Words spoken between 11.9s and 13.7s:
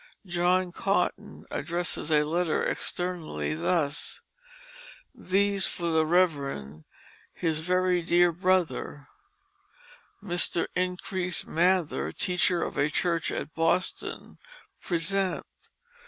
Teacher of a Church at